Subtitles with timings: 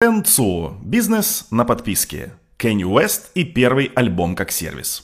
[0.00, 0.74] НЦО.
[0.84, 2.34] Бизнес на подписке.
[2.56, 5.02] Кенни Уэст и первый альбом как сервис.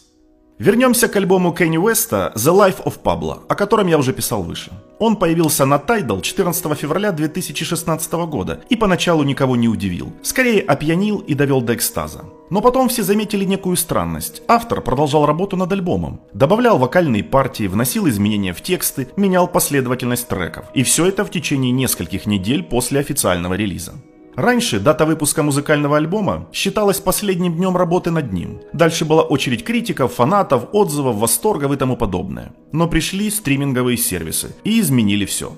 [0.60, 4.70] Вернемся к альбому Кенни Уэста «The Life of Pablo», о котором я уже писал выше.
[5.00, 10.12] Он появился на Tidal 14 февраля 2016 года и поначалу никого не удивил.
[10.22, 12.26] Скорее опьянил и довел до экстаза.
[12.50, 14.42] Но потом все заметили некую странность.
[14.46, 16.20] Автор продолжал работу над альбомом.
[16.32, 20.66] Добавлял вокальные партии, вносил изменения в тексты, менял последовательность треков.
[20.72, 23.94] И все это в течение нескольких недель после официального релиза.
[24.36, 28.60] Раньше дата выпуска музыкального альбома считалась последним днем работы над ним.
[28.72, 32.52] Дальше была очередь критиков, фанатов, отзывов, восторгов и тому подобное.
[32.72, 35.52] Но пришли стриминговые сервисы и изменили все.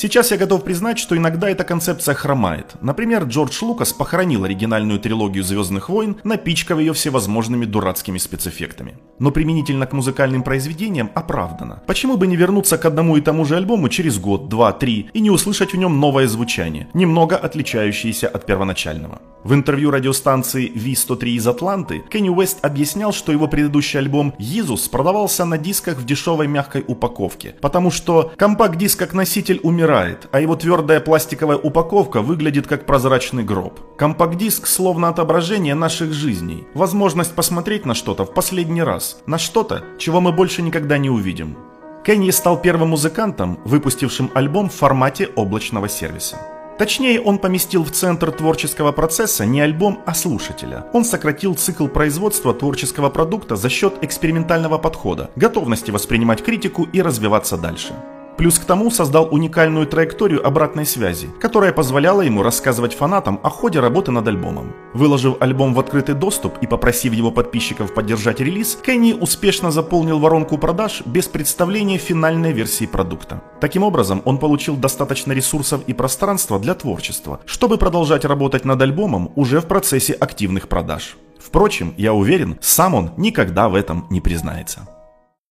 [0.00, 2.76] Сейчас я готов признать, что иногда эта концепция хромает.
[2.80, 8.98] Например, Джордж Лукас похоронил оригинальную трилогию «Звездных войн», напичкав ее всевозможными дурацкими спецэффектами.
[9.18, 11.82] Но применительно к музыкальным произведениям оправдано.
[11.84, 15.18] Почему бы не вернуться к одному и тому же альбому через год, два, три и
[15.18, 19.20] не услышать в нем новое звучание, немного отличающееся от первоначального?
[19.44, 25.44] В интервью радиостанции V103 из Атланты Кенни Уэст объяснял, что его предыдущий альбом «Йизус» продавался
[25.44, 31.00] на дисках в дешевой мягкой упаковке, потому что компакт-диск как носитель умирает, а его твердая
[31.00, 33.80] пластиковая упаковка выглядит как прозрачный гроб.
[33.96, 36.66] Компакт-диск словно отображение наших жизней.
[36.74, 39.20] Возможность посмотреть на что-то в последний раз.
[39.26, 41.56] На что-то, чего мы больше никогда не увидим.
[42.04, 46.38] Кенни стал первым музыкантом, выпустившим альбом в формате облачного сервиса.
[46.78, 50.86] Точнее, он поместил в центр творческого процесса не альбом, а слушателя.
[50.92, 57.56] Он сократил цикл производства творческого продукта за счет экспериментального подхода, готовности воспринимать критику и развиваться
[57.56, 57.94] дальше.
[58.38, 63.80] Плюс к тому создал уникальную траекторию обратной связи, которая позволяла ему рассказывать фанатам о ходе
[63.80, 64.72] работы над альбомом.
[64.94, 70.56] Выложив альбом в открытый доступ и попросив его подписчиков поддержать релиз, Кенни успешно заполнил воронку
[70.56, 73.42] продаж без представления финальной версии продукта.
[73.60, 79.32] Таким образом, он получил достаточно ресурсов и пространства для творчества, чтобы продолжать работать над альбомом
[79.34, 81.16] уже в процессе активных продаж.
[81.40, 84.86] Впрочем, я уверен, сам он никогда в этом не признается.